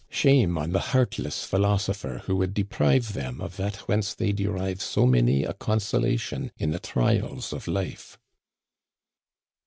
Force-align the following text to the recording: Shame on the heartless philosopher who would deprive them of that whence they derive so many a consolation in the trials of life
Shame 0.09 0.57
on 0.57 0.71
the 0.71 0.79
heartless 0.79 1.43
philosopher 1.43 2.23
who 2.25 2.35
would 2.37 2.55
deprive 2.55 3.13
them 3.13 3.39
of 3.39 3.57
that 3.57 3.75
whence 3.87 4.15
they 4.15 4.31
derive 4.31 4.81
so 4.81 5.05
many 5.05 5.43
a 5.43 5.53
consolation 5.53 6.51
in 6.57 6.71
the 6.71 6.79
trials 6.79 7.53
of 7.53 7.67
life 7.67 8.17